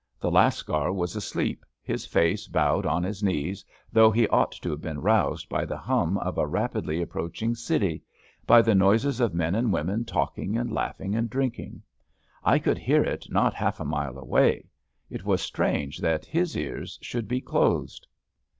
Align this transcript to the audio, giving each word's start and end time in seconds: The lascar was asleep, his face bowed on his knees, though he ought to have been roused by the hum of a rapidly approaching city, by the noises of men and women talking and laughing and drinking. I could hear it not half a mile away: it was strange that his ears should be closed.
The 0.19 0.31
lascar 0.31 0.91
was 0.91 1.15
asleep, 1.15 1.63
his 1.83 2.07
face 2.07 2.47
bowed 2.47 2.87
on 2.87 3.03
his 3.03 3.21
knees, 3.21 3.63
though 3.93 4.09
he 4.09 4.27
ought 4.29 4.51
to 4.53 4.71
have 4.71 4.81
been 4.81 4.99
roused 4.99 5.47
by 5.47 5.63
the 5.63 5.77
hum 5.77 6.17
of 6.17 6.39
a 6.39 6.47
rapidly 6.47 7.03
approaching 7.03 7.53
city, 7.53 8.01
by 8.47 8.63
the 8.63 8.73
noises 8.73 9.19
of 9.19 9.35
men 9.35 9.53
and 9.53 9.71
women 9.71 10.03
talking 10.03 10.57
and 10.57 10.71
laughing 10.73 11.13
and 11.15 11.29
drinking. 11.29 11.83
I 12.43 12.57
could 12.57 12.79
hear 12.79 13.03
it 13.03 13.27
not 13.29 13.53
half 13.53 13.79
a 13.79 13.85
mile 13.85 14.17
away: 14.17 14.71
it 15.11 15.23
was 15.23 15.43
strange 15.43 15.99
that 15.99 16.25
his 16.25 16.57
ears 16.57 16.97
should 17.03 17.27
be 17.27 17.39
closed. 17.39 18.07